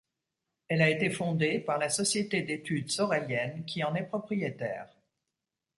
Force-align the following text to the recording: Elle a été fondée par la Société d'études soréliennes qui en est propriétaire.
Elle 0.67 0.81
a 0.81 0.89
été 0.89 1.11
fondée 1.11 1.59
par 1.59 1.77
la 1.77 1.87
Société 1.87 2.41
d'études 2.41 2.89
soréliennes 2.89 3.65
qui 3.65 3.83
en 3.83 3.93
est 3.93 4.01
propriétaire. 4.07 4.89